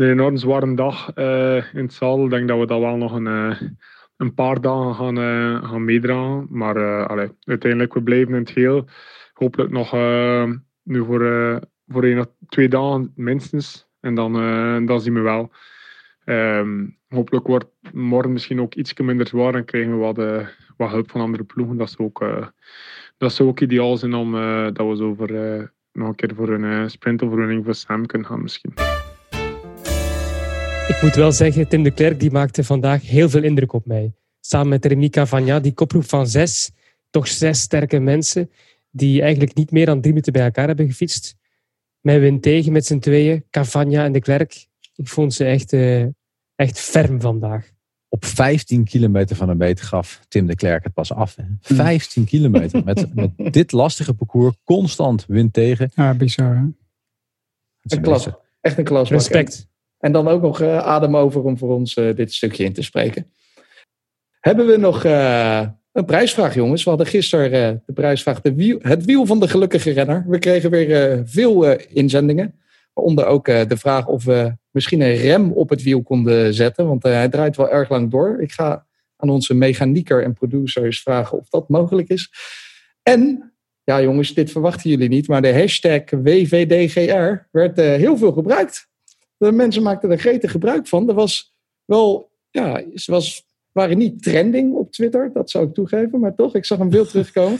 [0.00, 2.24] een enorm zware dag eh, in het zadel.
[2.24, 3.60] Ik denk dat we dat wel nog een, eh,
[4.16, 6.46] een paar dagen gaan, eh, gaan meedragen.
[6.50, 8.84] Maar allee, uiteindelijk, we blijven in het geheel.
[9.32, 9.92] Hopelijk nog
[10.82, 13.88] nu voor, voor één of twee dagen minstens.
[14.00, 14.32] En dan,
[14.86, 15.50] dan zien we wel.
[16.24, 20.16] Ehm, hopelijk wordt morgen misschien ook iets minder zwaar en krijgen we wat,
[20.76, 21.76] wat hulp van andere ploegen.
[21.76, 22.24] Dat zou ook,
[23.18, 24.32] dat ook ideaal zijn om
[24.72, 25.30] dat we zo voor,
[25.92, 28.99] nog een keer voor een uh, sprintoverwinning voor Sam kunnen gaan misschien.
[30.90, 34.12] Ik moet wel zeggen, Tim de Klerk die maakte vandaag heel veel indruk op mij.
[34.40, 36.70] Samen met Remy Cavagna, die koproep van zes,
[37.10, 38.50] toch zes sterke mensen,
[38.90, 41.36] die eigenlijk niet meer dan drie minuten bij elkaar hebben gefietst.
[42.00, 44.66] Mij win tegen met z'n tweeën, Cavagna en de Klerk.
[44.94, 46.02] Ik vond ze echt, eh,
[46.54, 47.70] echt ferm vandaag.
[48.08, 51.36] Op 15 kilometer van een meter gaf Tim de Klerk het pas af.
[51.36, 51.44] Hè?
[51.60, 55.90] 15 kilometer met, met dit lastige parcours, constant wind tegen.
[55.94, 56.56] Ja, bizar.
[56.56, 56.62] Hè?
[57.82, 58.28] Een klas.
[58.60, 59.10] Echt een klas.
[59.10, 59.69] Respect.
[60.00, 62.82] En dan ook nog uh, adem over om voor ons uh, dit stukje in te
[62.82, 63.32] spreken.
[64.40, 66.82] Hebben we nog uh, een prijsvraag, jongens?
[66.82, 70.24] We hadden gisteren de prijsvraag de wiel, het wiel van de gelukkige renner.
[70.28, 72.54] We kregen weer veel inzendingen.
[72.92, 76.86] Waaronder ook de vraag of we misschien een rem op het wiel konden zetten.
[76.86, 78.40] Want hij draait wel erg lang door.
[78.40, 78.86] Ik ga
[79.16, 82.30] aan onze mechanieker en producers vragen of dat mogelijk is.
[83.02, 83.52] En,
[83.84, 85.28] ja jongens, dit verwachten jullie niet.
[85.28, 88.89] Maar de hashtag WVDGR werd heel veel gebruikt.
[89.40, 91.08] De mensen maakten er gretig gebruik van.
[91.08, 96.20] Er was wel, ja, ze was, waren niet trending op Twitter, dat zou ik toegeven,
[96.20, 97.58] maar toch, ik zag hem veel terugkomen.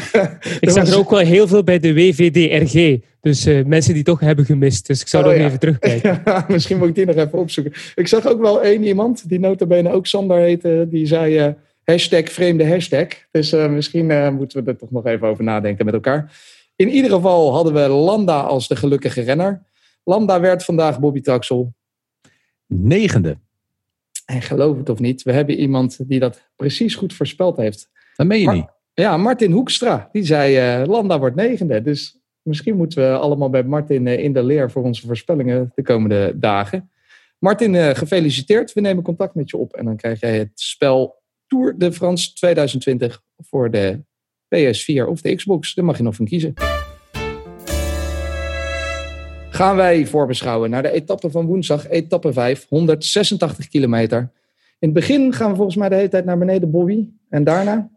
[0.60, 4.20] ik zag er ook wel heel veel bij de WVDRG, dus uh, mensen die toch
[4.20, 4.86] hebben gemist.
[4.86, 5.46] Dus ik zou oh, ja.
[5.46, 6.22] even terugkijken.
[6.24, 7.72] Ja, misschien moet ik die nog even opzoeken.
[7.94, 11.52] Ik zag ook wel één iemand, die nota bene ook Sander heette, die zei uh,
[11.84, 13.06] hashtag vreemde hashtag.
[13.30, 16.32] Dus uh, misschien moeten we er toch nog even over nadenken met elkaar.
[16.76, 19.62] In ieder geval hadden we Landa als de gelukkige renner.
[20.04, 21.74] Lambda werd vandaag Bobby Traxel.
[22.66, 23.38] Negende.
[24.26, 27.90] En geloof het of niet, we hebben iemand die dat precies goed voorspeld heeft.
[28.16, 28.70] Dat meen je Mar niet.
[28.94, 30.08] Ja, Martin Hoekstra.
[30.12, 31.82] Die zei, uh, Landa wordt negende.
[31.82, 35.82] Dus misschien moeten we allemaal bij Martin uh, in de leer voor onze voorspellingen de
[35.82, 36.90] komende dagen.
[37.38, 38.72] Martin, uh, gefeliciteerd.
[38.72, 39.72] We nemen contact met je op.
[39.72, 44.00] En dan krijg jij het spel Tour de France 2020 voor de
[44.54, 45.74] PS4 of de Xbox.
[45.74, 46.71] Daar mag je nog van kiezen
[49.62, 54.18] gaan wij voorbeschouwen naar de etappe van woensdag, etappe 5, 186 kilometer.
[54.78, 57.08] In het begin gaan we volgens mij de hele tijd naar beneden, Bobby.
[57.28, 57.90] En daarna?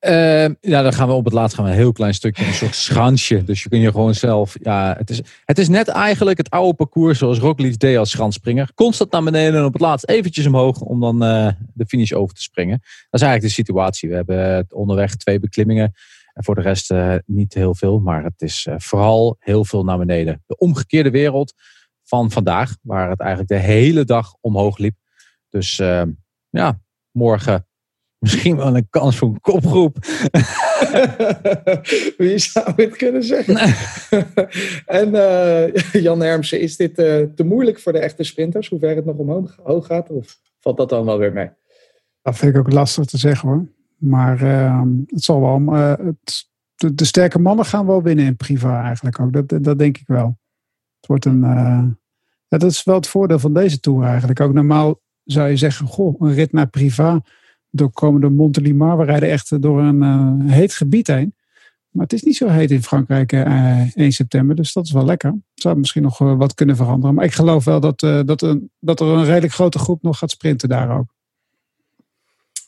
[0.00, 2.52] Uh, ja, dan gaan we op het laatst gaan we een heel klein stukje, een
[2.52, 3.44] soort schansje.
[3.44, 4.56] Dus je kunt je gewoon zelf.
[4.62, 8.70] Ja, het is, het is net eigenlijk het oude parcours zoals Roglic deed als schansspringer.
[8.74, 12.34] Constant naar beneden en op het laatst eventjes omhoog om dan uh, de finish over
[12.34, 12.78] te springen.
[13.10, 14.08] Dat is eigenlijk de situatie.
[14.08, 15.94] We hebben onderweg twee beklimmingen.
[16.36, 19.84] En voor de rest uh, niet heel veel, maar het is uh, vooral heel veel
[19.84, 20.42] naar beneden.
[20.46, 21.54] De omgekeerde wereld
[22.02, 24.96] van vandaag, waar het eigenlijk de hele dag omhoog liep.
[25.48, 26.02] Dus uh,
[26.48, 27.66] ja, morgen
[28.18, 29.96] misschien wel een kans voor een kopgroep.
[32.18, 33.56] Wie zou het kunnen zeggen?
[35.00, 35.10] en
[35.92, 38.68] Jan Hermsen, is dit te moeilijk voor de echte sprinters?
[38.68, 40.10] Hoe ver het nog omhoog hoog gaat?
[40.10, 41.50] Of valt dat dan wel weer mee?
[42.22, 43.75] Dat vind ik ook lastig te zeggen hoor.
[43.96, 45.72] Maar uh, het zal wel.
[45.74, 49.32] Het, de, sterke mannen gaan wel winnen in Priva eigenlijk ook.
[49.32, 50.38] Dat, dat denk ik wel.
[50.96, 51.40] Het wordt een.
[52.48, 54.40] Ja, dat is wel het voordeel van deze tour eigenlijk.
[54.40, 57.22] Ook normaal zou je zeggen: goh, een rit naar Priva.
[57.70, 58.98] Door komen door Montelimar.
[58.98, 61.34] We rijden echt door een uh, heet gebied heen.
[61.90, 64.56] Maar het is niet zo heet in Frankrijk 1 september.
[64.56, 65.34] Dus dat is wel lekker.
[65.54, 67.14] Zou misschien nog wat kunnen veranderen.
[67.14, 70.30] Maar ik geloof wel dat, dat, een, dat er een redelijk grote groep nog gaat
[70.30, 71.14] sprinten daar ook.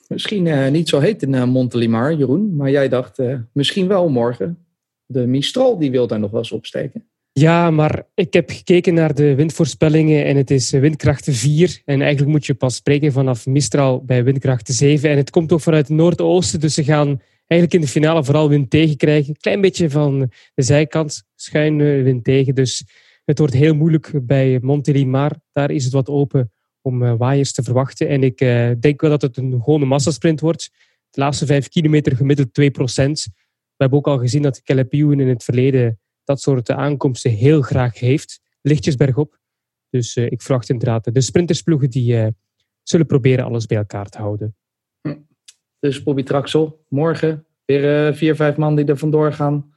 [0.08, 2.56] Misschien uh, niet zo heet in uh, Montelimar, Jeroen.
[2.56, 4.58] Maar jij dacht uh, misschien wel morgen.
[5.06, 7.08] De Mistral die wil daar nog wel eens opsteken.
[7.32, 11.82] Ja, maar ik heb gekeken naar de windvoorspellingen en het is windkracht 4.
[11.84, 15.10] En eigenlijk moet je pas spreken vanaf Mistral bij windkracht 7.
[15.10, 18.48] En het komt ook vanuit het noordoosten, dus ze gaan eigenlijk in de finale vooral
[18.48, 19.28] wind tegen krijgen.
[19.28, 22.54] Een klein beetje van de zijkant, schuin wind tegen.
[22.54, 22.84] Dus
[23.24, 25.32] het wordt heel moeilijk bij Montelimar.
[25.52, 26.52] Daar is het wat open
[26.88, 28.09] om uh, waaiers te verwachten.
[28.09, 30.70] En ik uh, denk wel dat het een gewone massasprint wordt.
[31.11, 33.27] De laatste vijf kilometer gemiddeld 2 procent.
[33.35, 37.98] We hebben ook al gezien dat Calapiuin in het verleden dat soort aankomsten heel graag
[37.98, 38.40] heeft.
[38.61, 39.38] Lichtjes bergop.
[39.90, 42.35] Dus uh, ik verwacht inderdaad de sprintersploegen die
[42.83, 44.57] zullen proberen alles bij elkaar te houden.
[45.79, 49.74] Dus Bobby Traxel, morgen weer vier, vijf man die er vandoor gaan.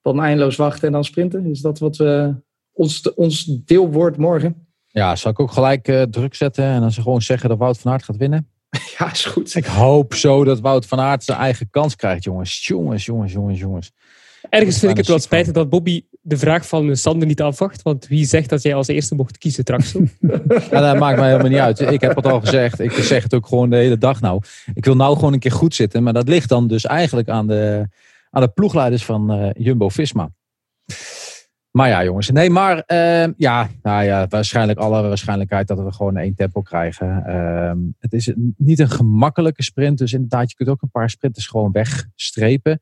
[0.00, 1.46] Dan eindeloos wachten en dan sprinten.
[1.46, 2.34] Is dat wat we,
[2.72, 4.63] ons, ons deel wordt morgen?
[4.94, 7.78] Ja, zal ik ook gelijk uh, druk zetten en dan ze gewoon zeggen dat Wout
[7.78, 8.48] van Aert gaat winnen?
[8.98, 9.54] Ja, is goed.
[9.54, 12.66] Ik hoop zo dat Wout van Aert zijn eigen kans krijgt, jongens.
[12.66, 13.92] Jongens, jongens, jongens, jongens.
[14.50, 17.82] Ergens vind ik het wel spijtig dat Bobby de vraag van Sander niet afwacht.
[17.82, 20.00] Want wie zegt dat jij als eerste mocht kiezen, Traxel?
[20.70, 21.80] Ja, dat maakt mij helemaal niet uit.
[21.80, 22.80] Ik heb het al gezegd.
[22.80, 24.42] Ik zeg het ook gewoon de hele dag nou.
[24.74, 26.02] Ik wil nou gewoon een keer goed zitten.
[26.02, 27.88] Maar dat ligt dan dus eigenlijk aan de,
[28.30, 30.30] aan de ploegleiders van eh, Jumbo-Visma.
[31.76, 32.30] Maar ja, jongens.
[32.30, 37.24] Nee, maar eh, ja, nou ja, waarschijnlijk alle waarschijnlijkheid dat we gewoon één tempo krijgen.
[37.26, 39.98] Ehm, het is niet een gemakkelijke sprint.
[39.98, 42.80] Dus inderdaad, je kunt ook een paar sprinters gewoon wegstrepen.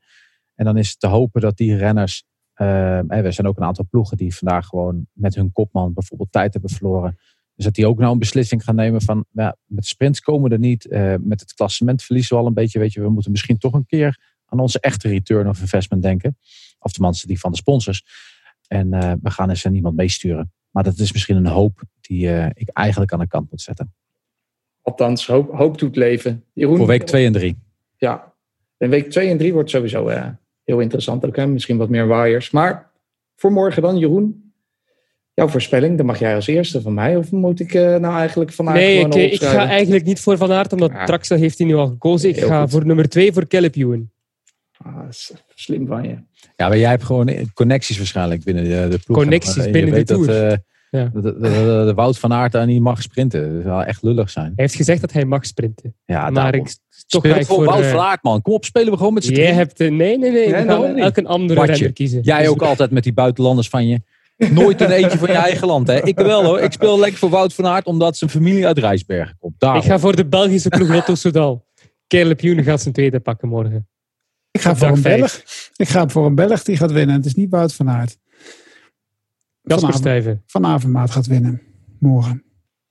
[0.55, 2.23] En dan is het te hopen dat die renners...
[2.53, 6.31] ehm, en er zijn ook een aantal ploegen die vandaag gewoon met hun kopman bijvoorbeeld
[6.31, 7.17] tijd hebben verloren.
[7.55, 10.55] Dus dat die ook nou een beslissing gaan nemen van ja, met sprints komen we
[10.55, 10.85] er niet.
[10.85, 12.79] eh, met het klassement verliezen we al een beetje.
[12.79, 16.37] Weet je, we moeten misschien toch een keer aan onze echte return of investment denken.
[16.79, 18.03] Of tenminste die van de sponsors.
[18.67, 20.51] En eh, we gaan eens aan iemand meesturen.
[20.69, 23.93] Maar dat is misschien een hoop die eh, ik eigenlijk aan de kant moet zetten.
[24.81, 26.43] Althans, hoop, hoop doet leven.
[26.53, 27.57] Jeroen, Voor week 2 en 3.
[27.97, 28.33] Ja,
[28.77, 30.27] en week 2 en 3 wordt sowieso eh,
[30.63, 31.35] heel interessant ook.
[31.35, 31.47] Hè?
[31.47, 32.51] Misschien wat meer waaiers.
[32.51, 32.91] Maar
[33.35, 34.53] voor morgen dan, Jeroen.
[35.33, 37.17] Jouw voorspelling, dan mag jij als eerste van mij.
[37.17, 40.37] Of moet ik eh, nou eigenlijk vandaag nee, gewoon ik, ik ga eigenlijk niet voor
[40.37, 41.05] Van Aert, omdat Ja.
[41.05, 42.29] Traxel heeft hij nu al gekozen.
[42.29, 42.71] Ik Heel ga goed.
[42.71, 44.11] voor nummer twee voor Caleb Ewan.
[44.77, 45.09] Ah,
[45.63, 46.15] slim van je.
[46.55, 49.17] Ja, maar jij hebt gewoon connecties waarschijnlijk binnen de, de ploeg.
[49.17, 50.47] Connecties je binnen de weet dat, Tour.
[50.47, 50.57] eh,
[50.89, 51.09] Ja.
[51.13, 53.53] de, de, de- de Wout van Aert daar niet mag sprinten.
[53.53, 54.45] Dat zou echt lullig zijn.
[54.45, 55.95] Hij heeft gezegd dat hij mag sprinten.
[56.05, 56.59] Ja, maar daarom.
[56.61, 57.65] ik, toch Speel ga ik voor.
[57.65, 58.41] Wout eh, van Aert, man.
[58.41, 59.79] Kom op, spelen we gewoon met z'n jij hebt...
[59.79, 60.49] eh, nee, nee, nee.
[60.49, 61.03] Nee, we waarom gaan niet?
[61.03, 61.73] elk een andere Watje.
[61.73, 62.21] renner kiezen.
[62.21, 64.01] Jij Dus ook altijd met die buitenlanders van je.
[64.51, 66.03] Nooit een eentje van je eigen land, hè?
[66.05, 66.59] Ik wel hoor.
[66.59, 69.53] Ik speel lekker voor Wout van Aert, omdat zijn familie uit Rijsbergen komt.
[69.57, 69.81] Daarom.
[69.81, 71.65] Ik ga voor de Belgische ploeg Lotto Soudal.
[72.07, 73.87] Caleb Ewan gaat zijn tweede pakken morgen.
[74.53, 75.01] Ik ga voor een.
[75.01, 75.43] Belg.
[75.75, 77.15] Ik ga voor een Belg die gaat winnen.
[77.15, 78.17] Het is niet Wout van Aert.
[79.61, 79.95] Jasper Vanavond.
[79.95, 80.43] Stuyven.
[80.45, 81.61] Van Avermaat gaat winnen.
[81.99, 82.43] Morgen.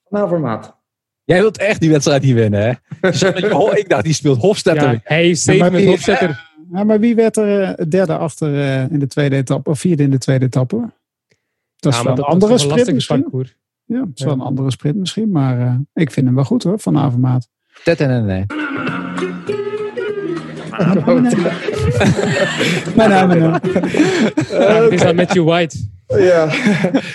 [0.09, 0.77] Nou, formaat.
[1.25, 2.68] Jij wilt echt die wedstrijd niet winnen, hè?
[3.09, 5.01] Je zegt dat je- oh, ik dacht, die speelt Hofstetter.
[5.05, 6.51] Ja, maar met wie- Hofstetter.
[6.72, 9.70] Ja, maar wie werd er eh, derde achter eh, in de tweede etappe?
[9.70, 10.92] Of vierde in de tweede etappe?
[11.77, 13.20] Dat is Ja, wel een dat andere een sprint misschien.
[13.22, 13.57] parcours.
[13.85, 15.31] Ja, het is wel een andere sprint misschien.
[15.31, 17.48] Maar eh, ik vind hem wel goed hoor, Van Avermaat.
[17.85, 18.44] Tet en nee.
[22.96, 25.76] Mijn naam en het is dan Matthew White.
[26.06, 26.48] Ja,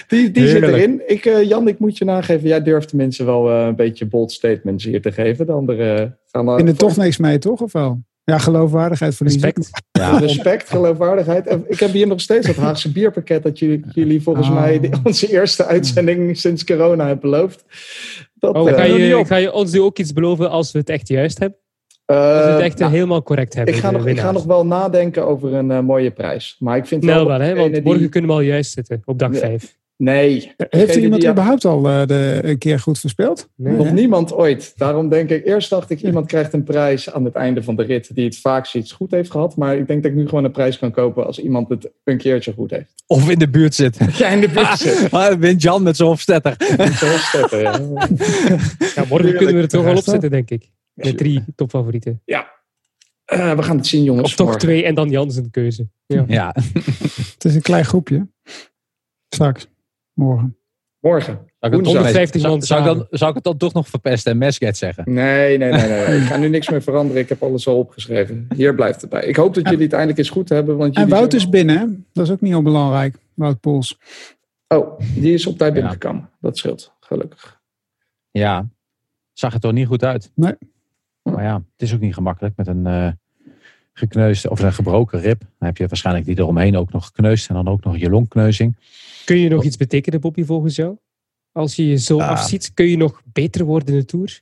[0.08, 1.02] die, die zit erin.
[1.08, 2.48] Ik, eh, Jan, ik moet je nageven.
[2.48, 5.46] Jij durft de mensen wel eh, een beetje bold statements hier te geven.
[5.46, 7.62] De anderen gaan er Ik vind er toch niks mee, toch?
[7.62, 8.02] Of wel?
[8.24, 9.42] Ja, geloofwaardigheid verliezen.
[9.42, 9.70] Respect.
[9.92, 11.48] Ja, Respect, geloofwaardigheid.
[11.48, 14.54] En ik heb hier nog steeds dat Haagse bierpakket dat jullie, jullie volgens Oh.
[14.54, 17.64] mij onze eerste uitzending sinds corona hebben beloofd.
[18.34, 20.90] Dat, Oh, eh, ga, je, ga je ons nu ook iets beloven als we het
[20.90, 21.58] echt juist hebben?
[22.16, 23.74] Eh, Als we het echt nou, helemaal correct hebben?
[23.74, 26.56] ik, ga nog, ik ga nog wel nadenken over een eh, mooie prijs.
[26.60, 27.56] Maar ik vind Snel wel, wel, hè?
[27.56, 29.40] want die- morgen kunnen we al juist zitten, op dag Ja.
[29.40, 29.76] 5.
[30.00, 33.50] Nee, Heeft er iemand die- überhaupt al eh, de, een keer goed voorspeld?
[33.56, 33.74] Nee.
[33.74, 33.92] nog hè?
[33.94, 34.74] niemand ooit.
[34.76, 37.84] Daarom denk ik, eerst dacht ik, iemand krijgt een prijs aan het einde van de
[37.84, 39.56] rit die het vaakst iets goed heeft gehad.
[39.56, 42.18] Maar ik denk dat ik nu gewoon een prijs kan kopen als iemand het een
[42.18, 42.94] keertje goed heeft.
[43.08, 43.98] Of in de buurt zit.
[44.18, 45.08] Ja, in de buurt zit.
[45.14, 46.56] Ah, Wint Jan met zijn Hofstetter.
[47.62, 47.80] Ja.
[48.96, 50.70] Ja, morgen kunnen we er toch al Prijs, opzetten, denk ik.
[51.06, 52.22] Met drie topfavorieten.
[52.26, 54.30] Eh, we gaan het zien, jongens.
[54.30, 54.62] Of toch morgen.
[54.68, 55.90] twee en dan Jans een keuze.
[56.06, 56.24] Ja.
[56.28, 56.56] Ja.
[57.34, 58.28] Het is een klein groepje.
[59.30, 59.68] Straks.
[60.14, 60.58] Morgen.
[61.00, 61.34] Morgen.
[61.34, 63.08] Zou ik, het toch, 150 zou, ik dan, samen.
[63.10, 65.14] zou ik het dan toch nog verpesten en Mesget zeggen?
[65.14, 66.18] Nee, nee, nee, nee.
[66.22, 67.22] Ik ga nu niks meer veranderen.
[67.22, 68.48] Ik heb alles al opgeschreven.
[68.56, 69.24] Hier blijft het bij.
[69.26, 70.78] Ik hoop dat jullie het eindelijk eens goed hebben.
[70.78, 71.86] Want En jullie Wout is binnen, hè?
[72.14, 73.16] Dat is ook niet onbelangrijk.
[73.34, 74.00] Wout Poels.
[74.68, 75.76] Oh, die is op tijd Ja.
[75.80, 76.30] binnengekomen.
[76.40, 77.62] Dat scheelt, gelukkig.
[78.32, 78.70] Ja.
[79.34, 80.32] Zag er toch niet goed uit?
[80.36, 80.56] Nee.
[81.38, 83.12] Maar ja, het is ook niet gemakkelijk met een eh
[83.94, 85.40] gekneusde of een gebroken rib.
[85.40, 88.76] Dan heb je waarschijnlijk die eromheen ook nog gekneusd en dan ook nog je longkneuzing.
[89.26, 90.98] Kun je nog iets betekenen, Bobby, volgens jou?
[91.52, 94.42] Als je je zo afziet, kun je nog beter worden in de Tour?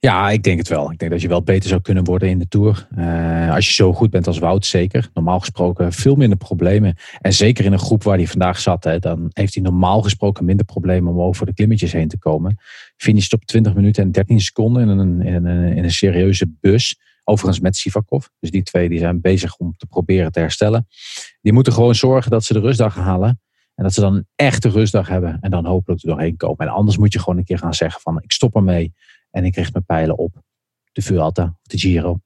[0.00, 0.92] Ja, ik denk het wel.
[0.92, 2.86] Ik denk dat je wel beter zou kunnen worden in de Tour.
[2.96, 5.10] Eh, als je zo goed bent als Wout, zeker.
[5.14, 6.96] Normaal gesproken veel minder problemen.
[7.20, 10.44] En zeker in een groep waar hij vandaag zat, hè, dan heeft hij normaal gesproken
[10.44, 12.56] minder problemen om over de klimmetjes heen te komen.
[12.96, 16.98] Finisht op 20 minuten en 13 seconden in een, in een, in een serieuze bus.
[17.24, 18.26] Overigens met Sivakov.
[18.38, 20.86] Dus die twee die zijn bezig om te proberen te herstellen.
[21.40, 23.40] Die moeten gewoon zorgen dat ze de rustdag halen.
[23.74, 25.38] En dat ze dan een echte rustdag hebben.
[25.40, 26.66] En dan hopelijk er doorheen komen.
[26.66, 28.92] En anders moet je gewoon een keer gaan zeggen van ik stop ermee.
[29.30, 30.42] En ik richt mijn pijlen op
[30.92, 32.20] de Vuelta of de Giro.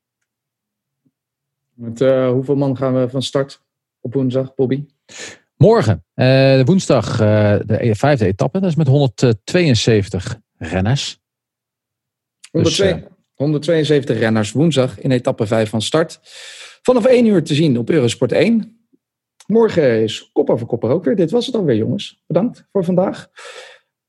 [1.75, 3.63] Met eh, hoeveel man gaan we van start
[4.01, 4.85] op woensdag, Bobby?
[5.57, 8.61] Morgen, eh, de woensdag, eh, de e- vijfde etappe.
[8.61, 11.21] Dat is met 172 renners.
[12.51, 13.03] 102 Dus,
[13.35, 16.21] 172 renners woensdag in etappe 5 van start.
[16.83, 18.87] Vanaf 1 uur te zien op Eurosport 1.
[19.47, 21.17] Morgen is kop over kop er ook weer.
[21.17, 22.23] Dit was het alweer, jongens.
[22.27, 23.29] Bedankt voor vandaag.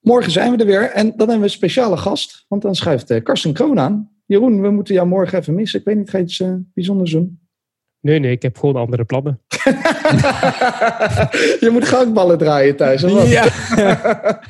[0.05, 2.45] Morgen zijn we er weer en dan hebben we een speciale gast.
[2.47, 4.09] Want dan schuift eh, Karsten Kroon aan.
[4.25, 5.79] Jeroen, we moeten jou morgen even missen.
[5.79, 7.39] Ik weet niet, ga je iets eh, bijzonders doen?
[8.01, 9.41] Nee, nee, ik heb gewoon andere plannen.
[11.65, 13.01] je moet gangballen draaien thuis.
[13.01, 13.45] Ja.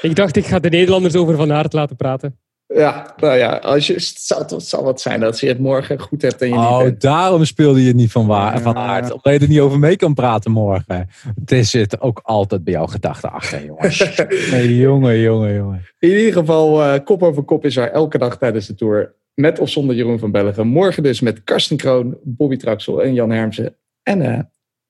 [0.00, 2.38] Ik dacht, ik ga de Nederlanders over Van Aert laten praten.
[2.76, 6.00] Ja, nou ja, als je, het, zal, het zal wat zijn dat je het morgen
[6.00, 9.12] goed hebt en je niet Oh, daarom speelde je het niet van, waar, van aard.
[9.12, 11.08] Omdat je er niet over mee kan praten morgen.
[11.44, 13.98] Het zit ook altijd bij jouw gedachten achter, jongens.
[14.50, 15.86] Nee, jongen, jongen, jongen.
[15.98, 19.14] In ieder geval, eh, kop over kop is er elke dag tijdens de Tour.
[19.34, 20.66] Met of zonder Jeroen van Bellegem.
[20.66, 23.76] Morgen dus met Karsten Kroon, Bobby Traxel en Jan Hermsen.
[24.02, 24.38] En eh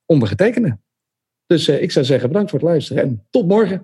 [0.06, 0.78] ondergetekende.
[1.46, 3.80] Dus eh, ik zou zeggen bedankt voor het luisteren en tot morgen.